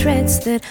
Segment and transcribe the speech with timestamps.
[0.00, 0.64] Threads that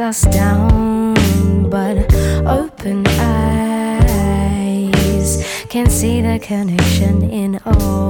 [0.00, 1.14] us down.
[1.70, 2.12] But
[2.46, 4.06] open eyes
[5.68, 8.07] can see the connection in all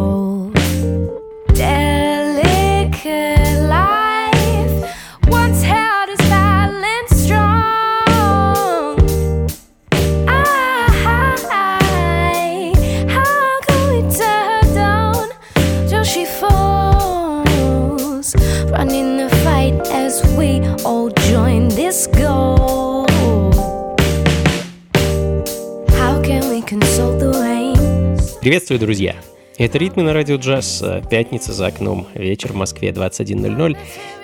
[28.49, 29.15] Приветствую, друзья!
[29.59, 33.77] Это «Ритмы на радио джаз», пятница за окном, вечер в Москве 21.00,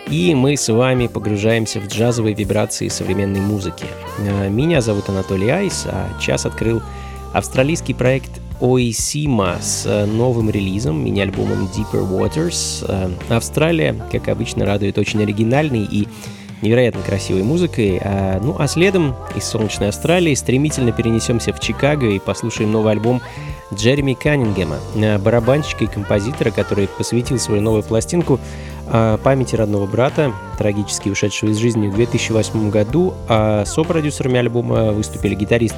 [0.08, 3.84] и мы с вами погружаемся в джазовые вибрации современной музыки.
[4.48, 6.80] Меня зовут Анатолий Айс, а час открыл
[7.34, 8.30] австралийский проект
[8.60, 12.82] Oisima с э, новым релизом, мини-альбомом Deeper Waters.
[12.88, 16.08] Э, Австралия, как обычно, радует очень оригинальной и
[16.64, 18.00] невероятно красивой музыкой.
[18.02, 23.22] А, ну а следом из солнечной Австралии стремительно перенесемся в Чикаго и послушаем новый альбом
[23.72, 28.40] Джереми Каннингема, э, барабанщика и композитора, который посвятил свою новую пластинку
[28.86, 33.14] памяти родного брата, трагически ушедшего из жизни в 2008 году.
[33.30, 35.74] А сопродюсерами альбома выступили гитарист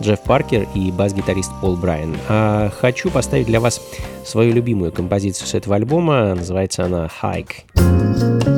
[0.00, 2.16] Джефф Паркер и бас-гитарист Пол Брайан.
[2.28, 3.80] А хочу поставить для вас
[4.24, 6.34] свою любимую композицию с этого альбома.
[6.34, 8.55] Называется она «Hike».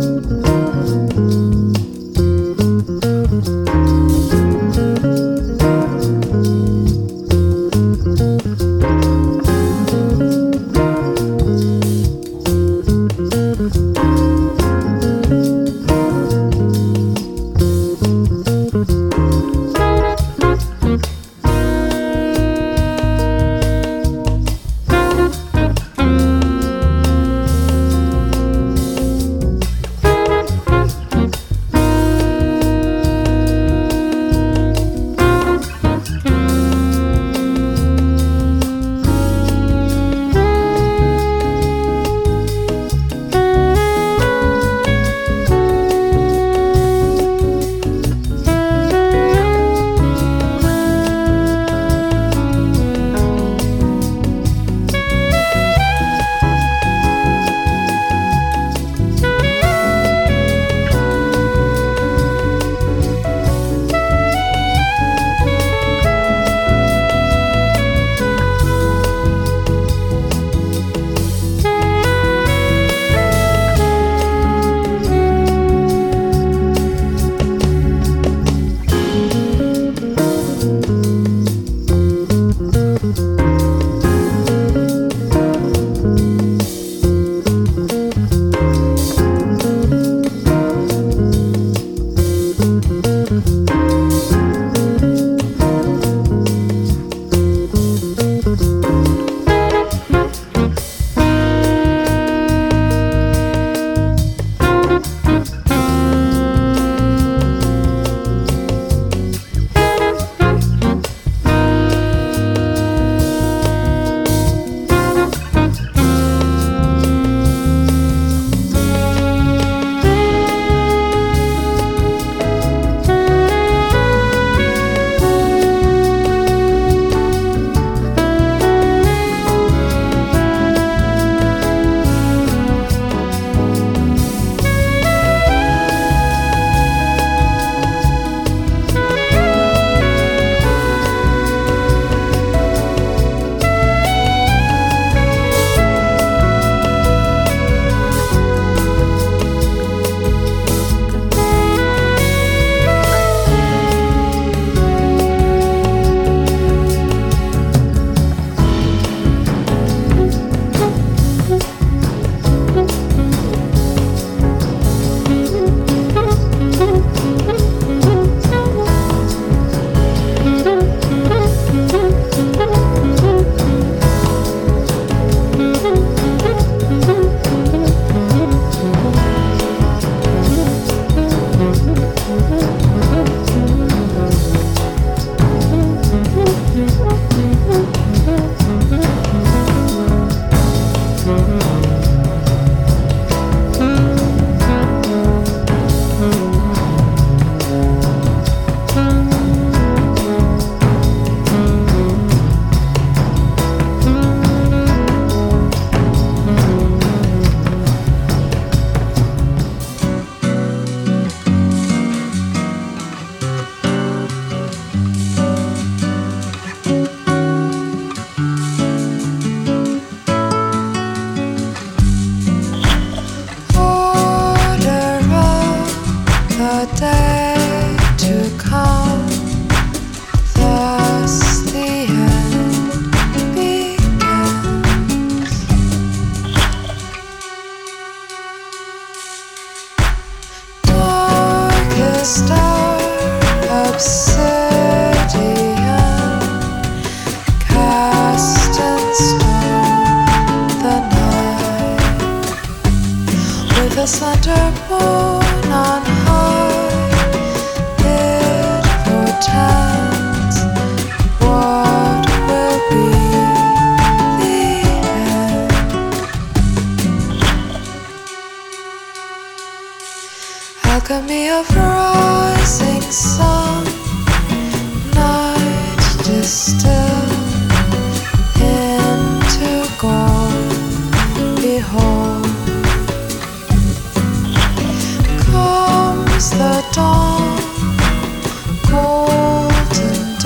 [288.91, 290.39] cold and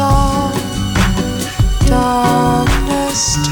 [1.87, 3.52] darkness.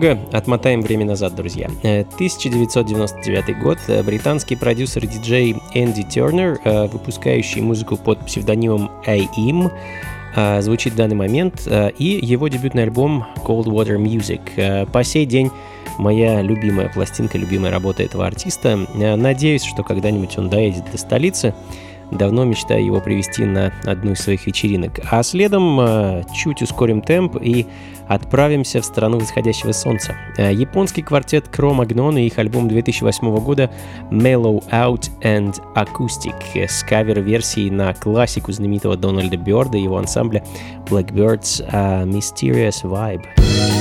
[0.00, 1.68] Немного отмотаем время назад, друзья.
[1.82, 3.76] Э, 1999 год.
[3.86, 9.70] Э, Британский продюсер и диджей Энди Тернер, э, выпускающий музыку под псевдонимом AIM,
[10.36, 14.40] э, звучит в данный момент, э, и его дебютный альбом Cold Water Music.
[14.56, 15.50] Э, По сей день
[15.98, 18.86] моя любимая пластинка, любимая работа этого артиста.
[18.94, 21.54] Э, Надеюсь, что когда-нибудь он доедет до столицы.
[22.10, 25.00] Давно мечтаю его привести на одну из своих вечеринок.
[25.10, 27.66] А следом э, чуть ускорим темп и
[28.08, 30.16] отправимся в страну восходящего солнца.
[30.36, 33.70] Э, Японский квартет Cro-Magnon и их альбом 2008 года
[34.10, 40.44] Mellow Out and Acoustic с кавер-версией на классику знаменитого Дональда Бёрда и его ансамбля
[40.88, 43.79] Blackbirds э, Mysterious Vibe.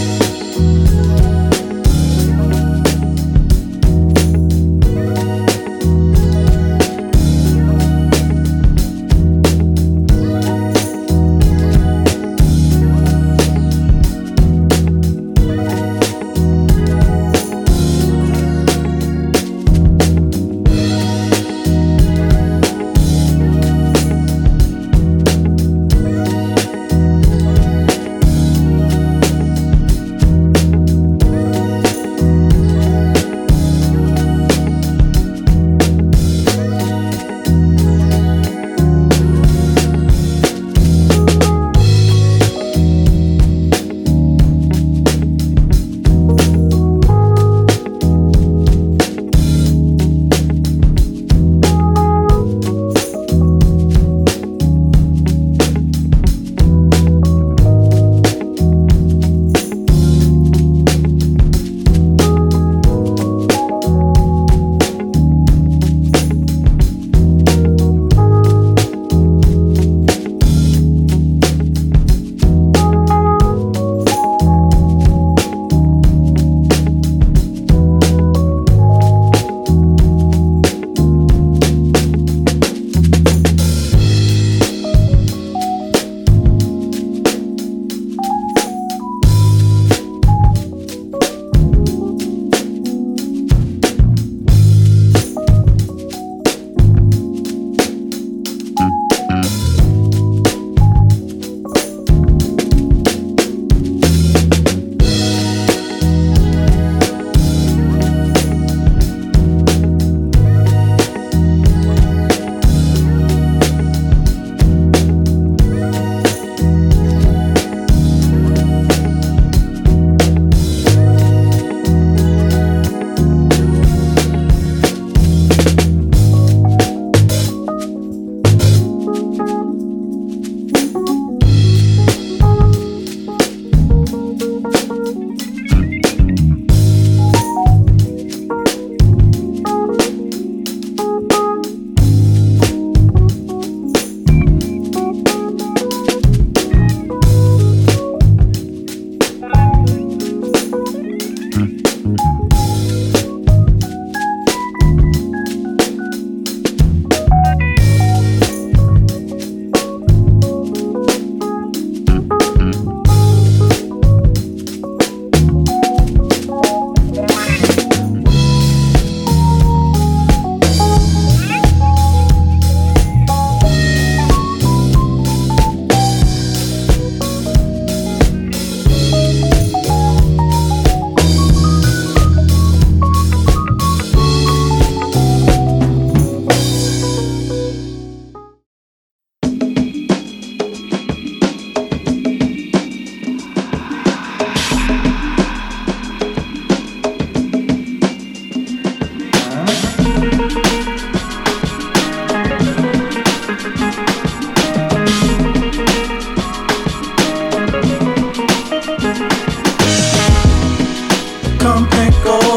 [212.00, 212.49] Let go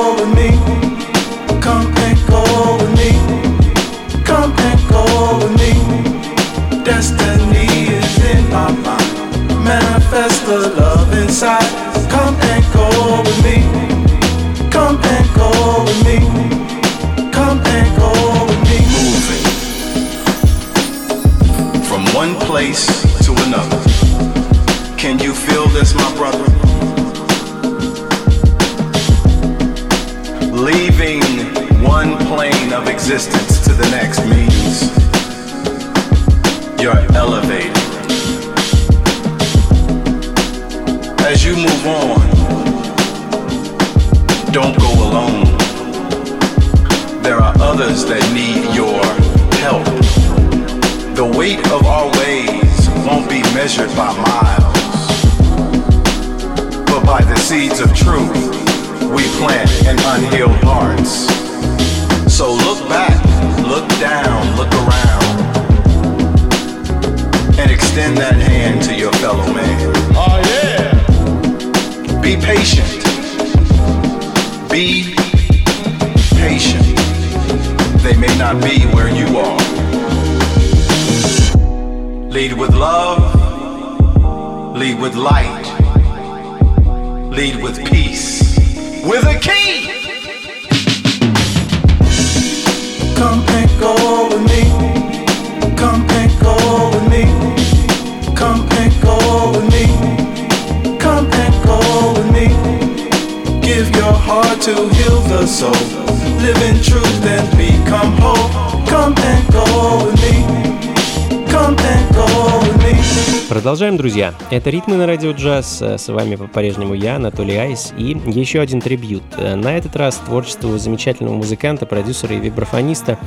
[114.53, 115.81] Это «Ритмы на радио джаз».
[115.81, 119.23] С вами по-прежнему я, Анатолий Айс, и еще один трибют.
[119.39, 123.19] На этот раз творчеству замечательного музыканта, продюсера и вибрафониста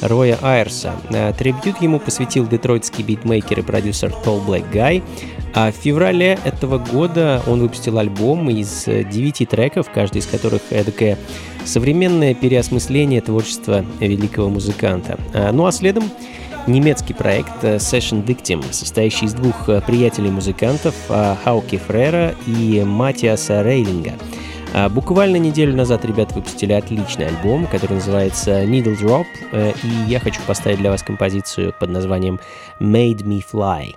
[0.00, 0.94] Роя Айрса.
[1.36, 5.02] Трибют ему посвятил детройтский битмейкер и продюсер Tall Black Guy.
[5.52, 11.18] А в феврале этого года он выпустил альбом из девяти треков, каждый из которых эдакое
[11.66, 15.18] современное переосмысление творчества великого музыканта.
[15.52, 16.04] Ну а следом
[16.66, 23.62] немецкий проект э, Session Victim, состоящий из двух э, приятелей-музыкантов э, Хауки Фрера и Матиаса
[23.62, 24.12] Рейлинга.
[24.90, 30.78] Буквально неделю назад ребята выпустили отличный альбом, который называется Needle Drop, и я хочу поставить
[30.78, 32.38] для вас композицию под названием
[32.78, 33.96] Made Me Fly.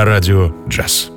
[0.00, 1.09] На радио джаз.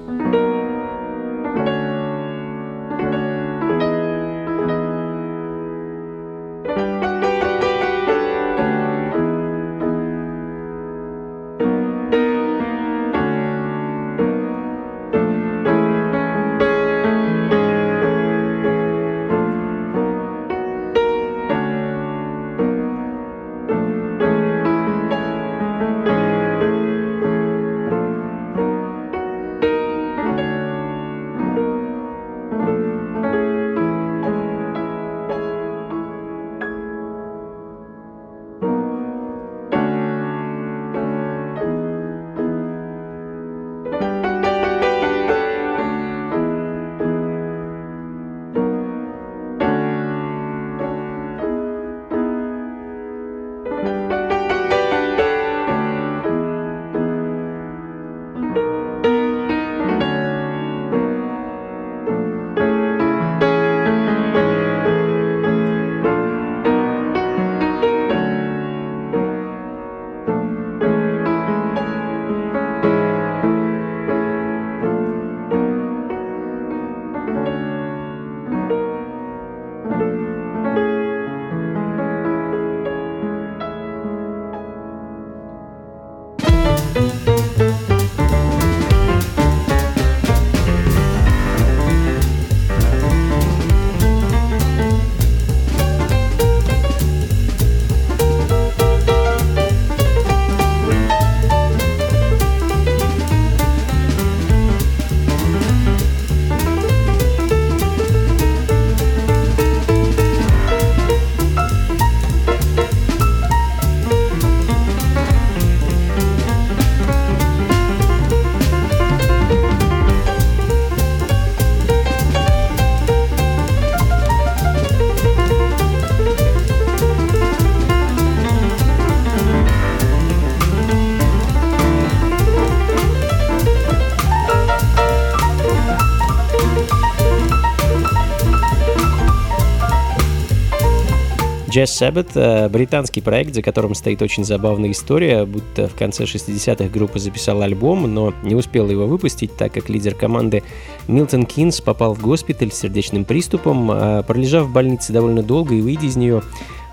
[141.74, 146.86] Jazz Sabbath э,— британский проект, за которым стоит очень забавная история, будто в конце 60-х
[146.94, 150.62] группа записала альбом, но не успела его выпустить, так как лидер команды
[151.08, 155.82] Милтон Кинс попал в госпиталь с сердечным приступом, а пролежав в больнице довольно долго и
[155.82, 156.44] выйдя из нее,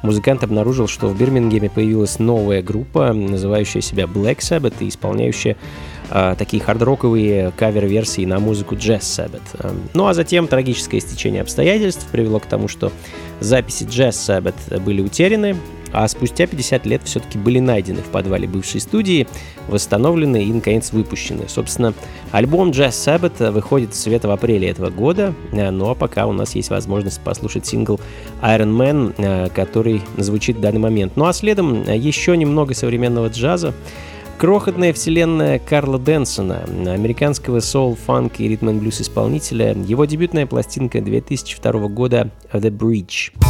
[0.02, 5.58] музыкант обнаружил, что в Бирмингеме появилась новая группа, называющая себя Black Sabbath и исполняющая
[6.10, 9.40] э, такие хардроковые кавер-версии на музыку Jazz Sabbath.
[9.54, 12.92] Э, ну а затем трагическое стечение обстоятельств привело к тому, что
[13.40, 15.56] записи Jazz Sabbath были утеряны,
[15.92, 19.26] а спустя 50 лет все-таки были найдены в подвале бывшей студии,
[19.68, 21.48] восстановлены и, наконец, выпущены.
[21.48, 21.94] Собственно,
[22.30, 26.32] альбом Jazz Sabbath выходит в свет в апреле этого года, э, ну а пока у
[26.32, 28.00] нас есть возможность послушать сингл
[28.42, 31.16] Iron Man, который звучит в данный момент.
[31.16, 33.74] Ну а следом еще немного современного джаза.
[34.40, 41.88] Крохотная вселенная Карла Дэнсона, американского соул, фанк и ритм блюз исполнителя, его дебютная пластинка 2002
[41.88, 43.49] года «The Bridge».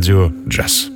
[0.00, 0.89] Радио «Джаз».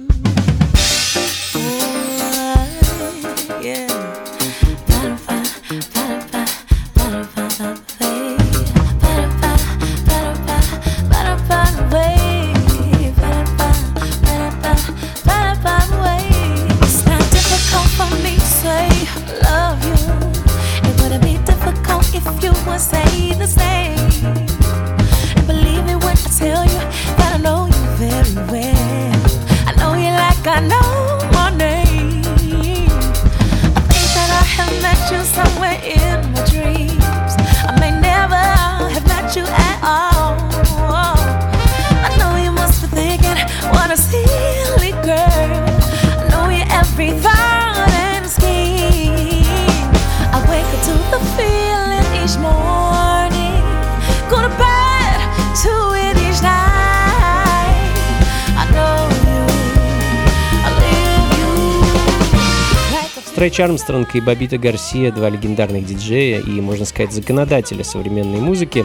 [63.55, 68.85] Стрэч Армстронг и Бобита Гарсия, два легендарных диджея и, можно сказать, законодателя современной музыки,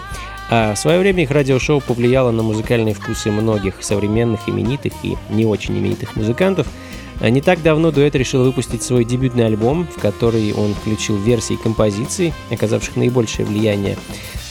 [0.51, 5.47] а в свое время их радиошоу повлияло на музыкальные вкусы многих современных, именитых и не
[5.47, 6.67] очень именитых музыкантов.
[7.19, 11.55] А не так давно дуэт решил выпустить свой дебютный альбом, в который он включил версии
[11.55, 13.97] композиций, оказавших наибольшее влияние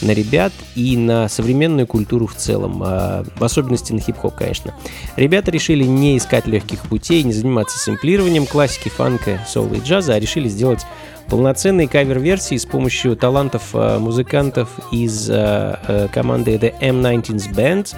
[0.02, 4.74] на ребят и на современную культуру в целом, а в особенности на хип-хоп, конечно.
[5.16, 10.20] Ребята решили не искать легких путей, не заниматься сэмплированием классики фанка, соло и джаза, а
[10.20, 10.85] решили сделать
[11.28, 17.94] полноценные кавер-версии с помощью талантов э, музыкантов из э, э, команды The M19's Band.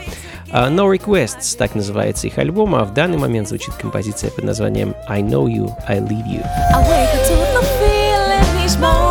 [0.52, 4.96] Uh, no Requests, так называется их альбом, а в данный момент звучит композиция под названием
[5.08, 6.44] I Know You, I Leave You.
[6.74, 9.09] I wake up to the feeling.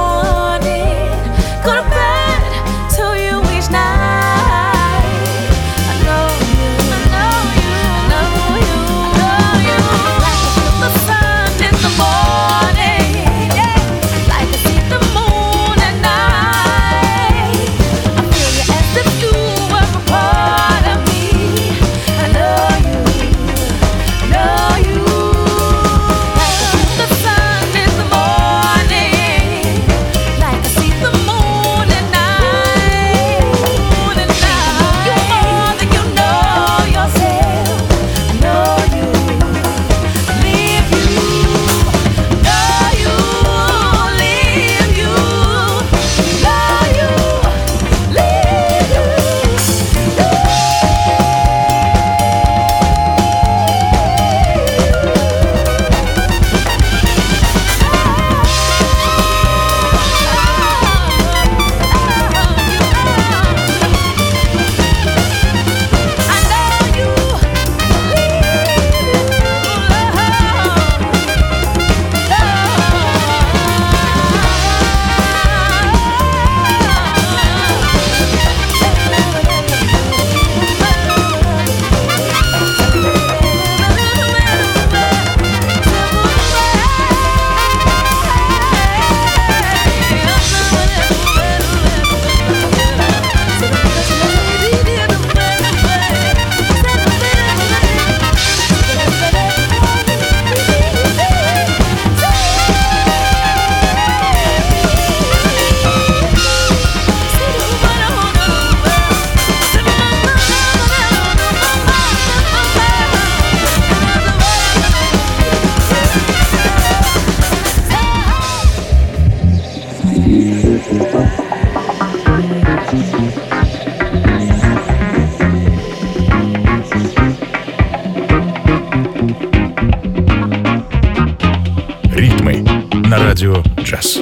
[133.30, 134.19] Радио джаз.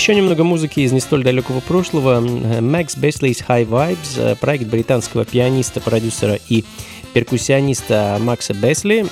[0.00, 2.22] Еще немного музыки из не столь далекого прошлого.
[2.22, 6.64] Max Besley's High Vibes, проект британского пианиста, продюсера и
[7.12, 9.04] перкуссиониста Макса Бесли,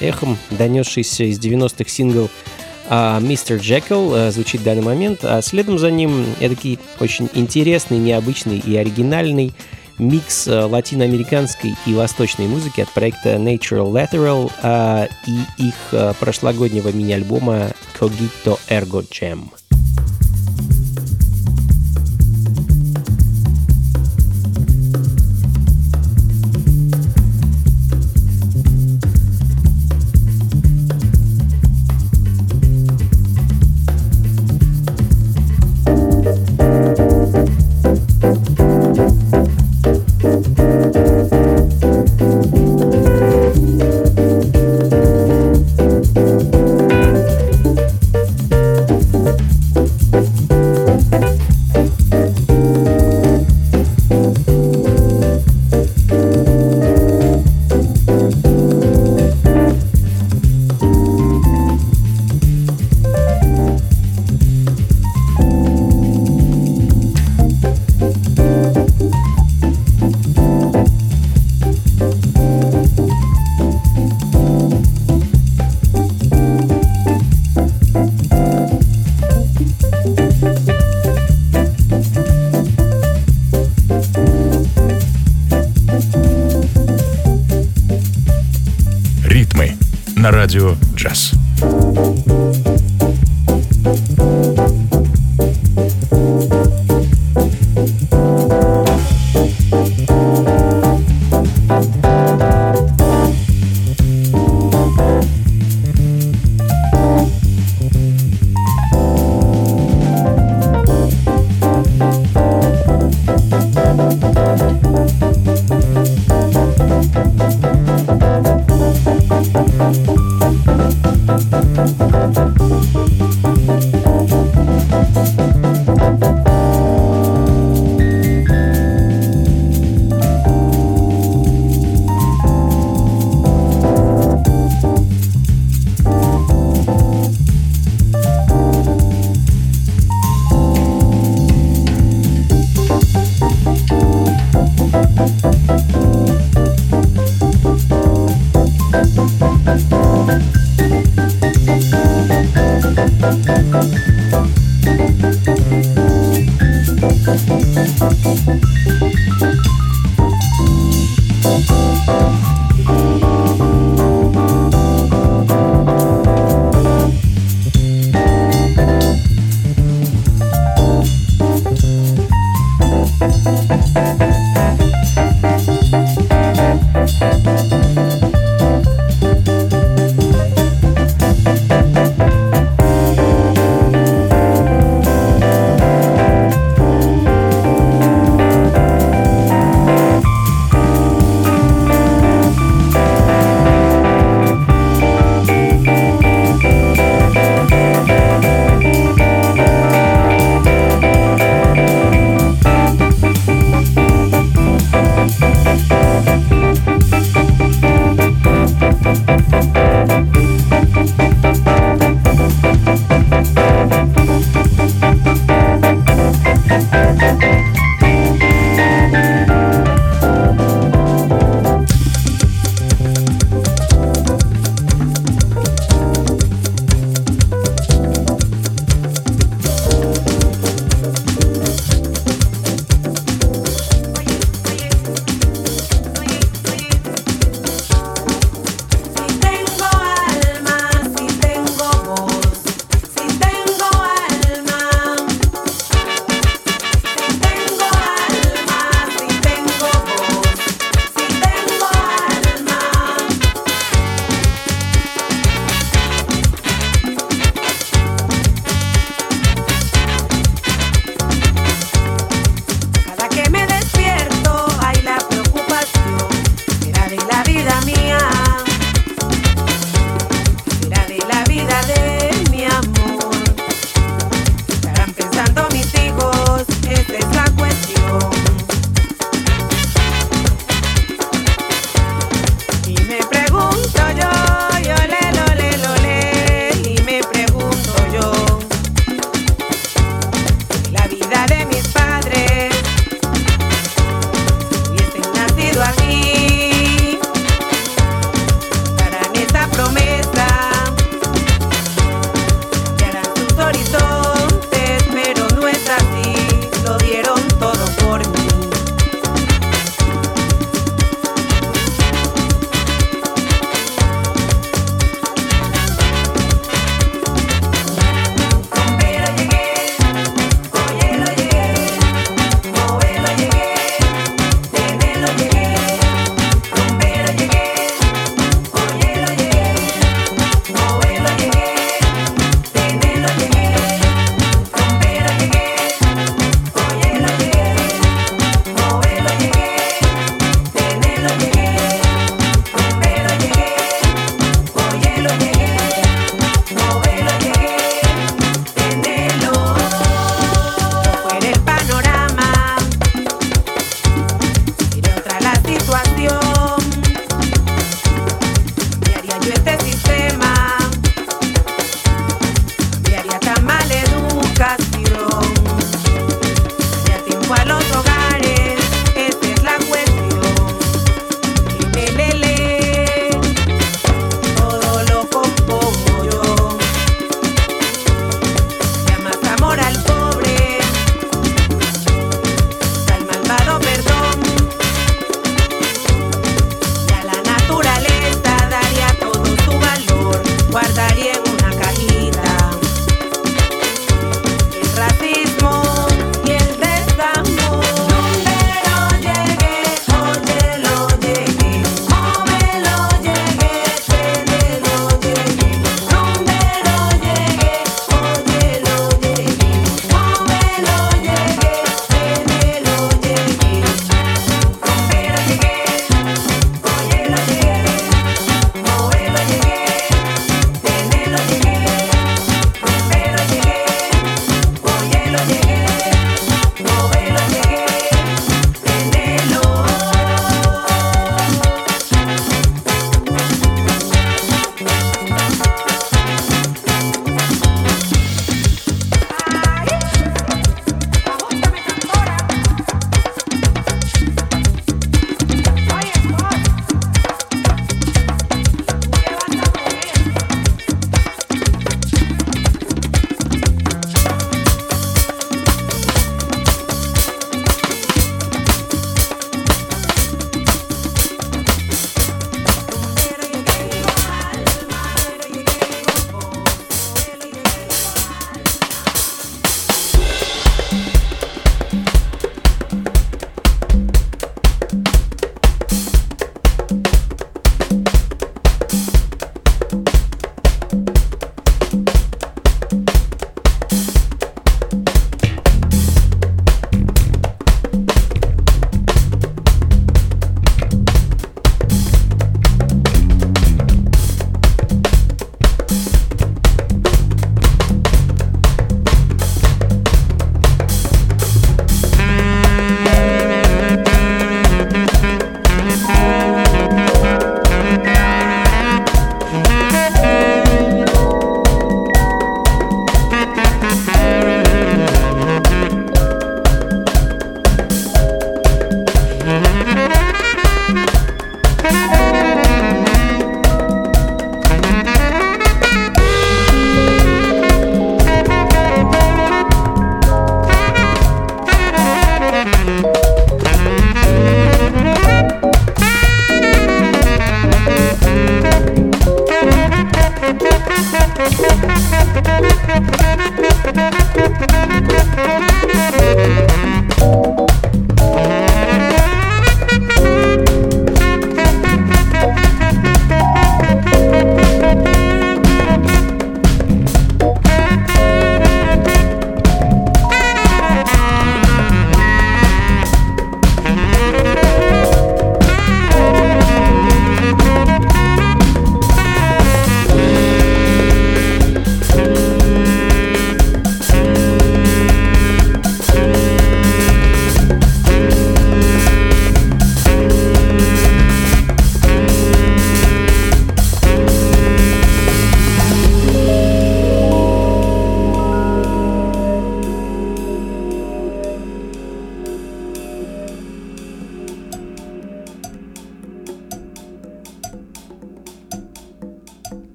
[0.00, 2.28] эхом донесшийся из 90-х сингл
[3.20, 8.76] Мистер Джекил звучит в данный момент, а следом за ним эдакий очень интересный, необычный и
[8.76, 9.54] оригинальный
[10.00, 17.70] микс латиноамериканской и восточной музыки от проекта Natural Lateral и их прошлогоднего мини-альбома
[18.00, 19.44] Cogito Ergo Jam.
[90.30, 91.43] Радио «Джаз».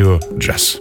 [0.00, 0.80] Радио джаз.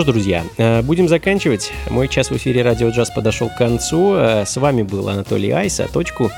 [0.00, 1.72] Ж, друзья, э, будем заканчивать.
[1.90, 4.14] Мой час в эфире Радио Джаз подошел к концу.
[4.14, 6.30] Э, с вами был Анатолий Айс, а точку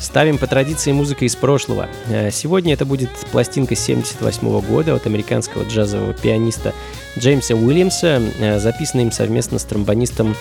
[0.00, 1.88] ставим по традиции музыка из прошлого.
[2.08, 6.72] Э, сегодня это будет пластинка 78 года от американского джазового пианиста
[7.18, 8.20] Джеймса Уильямса,
[8.58, 10.36] записанная им совместно с тромбонистом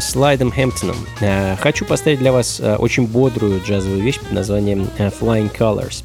[0.00, 0.96] Слайдом Хэмптоном.
[1.58, 6.04] Хочу поставить для вас очень бодрую джазовую вещь под названием Flying Colors.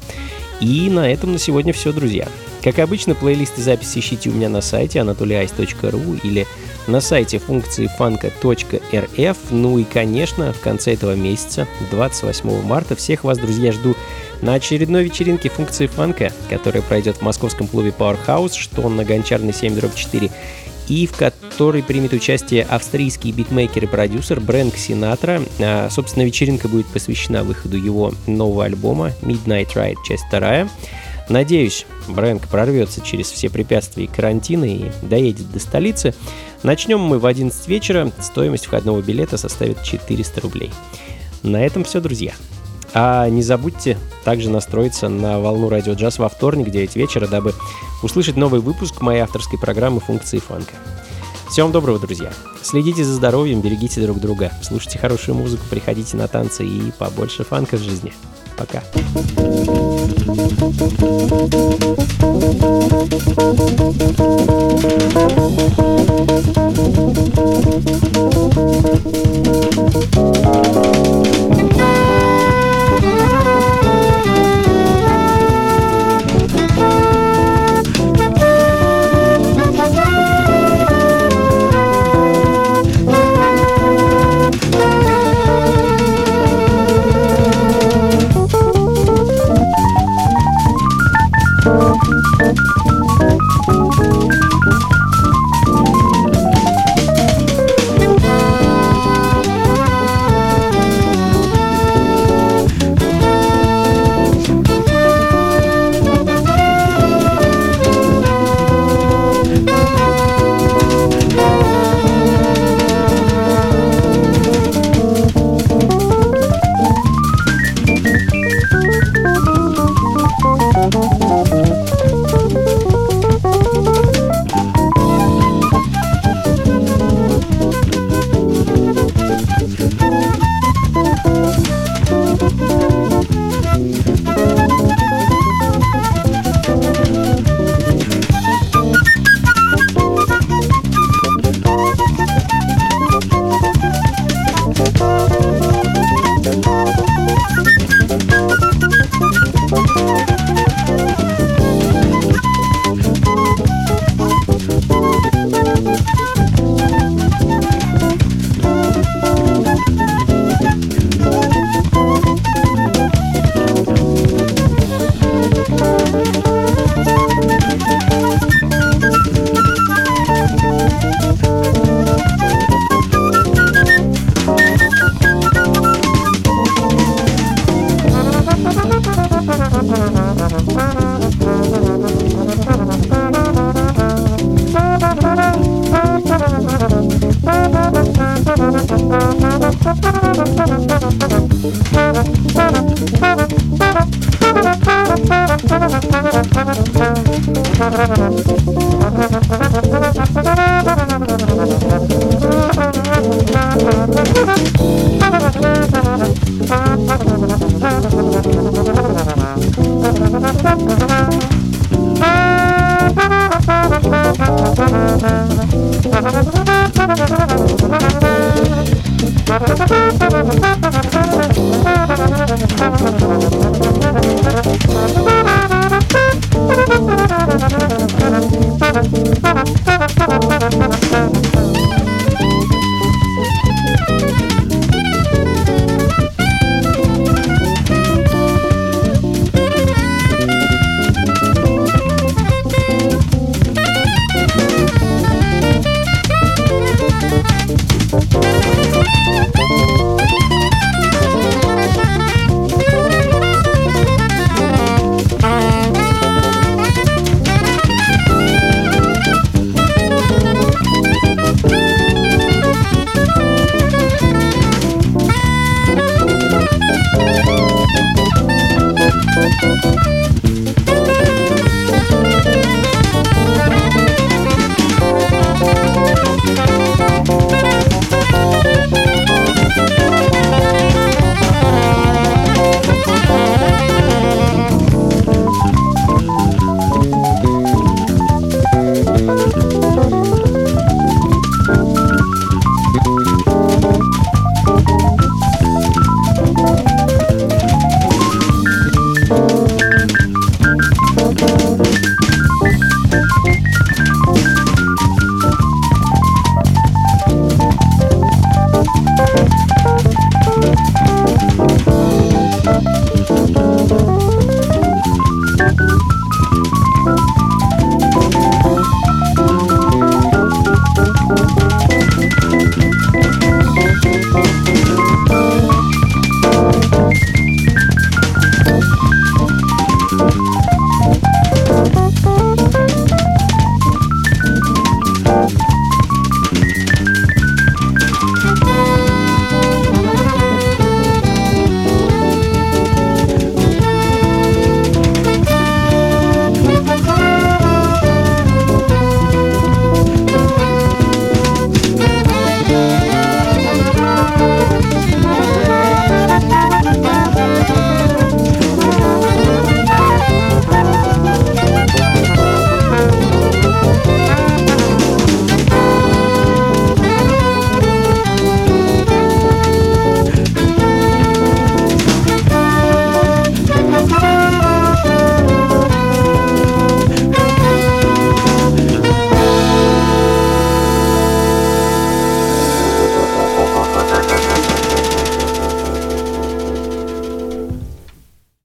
[0.60, 2.28] И на этом на сегодня все, друзья.
[2.66, 6.48] Как обычно, плейлисты записи ищите у меня на сайте anatolyice.ru или
[6.88, 9.36] на сайте функции фанка.рф.
[9.50, 13.94] Ну и, конечно, в конце этого месяца, 28 марта, всех вас, друзья, жду
[14.42, 19.78] на очередной вечеринке функции фанка, которая пройдет в московском клубе Powerhouse, что на Гончарной 7
[19.94, 20.28] 4,
[20.88, 25.40] и в которой примет участие австрийский битмейкер и продюсер Брэнк Синатра.
[25.60, 30.68] А, собственно, вечеринка будет посвящена выходу его нового альбома Midnight Ride, часть вторая.
[31.28, 36.14] Надеюсь, Брэнк прорвется через все препятствия карантина и доедет до столицы.
[36.62, 38.12] Начнем мы в 11 вечера.
[38.20, 40.70] Стоимость входного билета составит 400 рублей.
[41.42, 42.32] На этом все, друзья.
[42.94, 47.52] А не забудьте также настроиться на волну радио джаз во вторник, 9 вечера, дабы
[48.02, 50.72] услышать новый выпуск моей авторской программы «Функции фанка».
[51.50, 52.32] Всем доброго, друзья.
[52.62, 57.76] Следите за здоровьем, берегите друг друга, слушайте хорошую музыку, приходите на танцы и побольше фанка
[57.76, 58.12] в жизни.
[58.56, 58.82] Пока.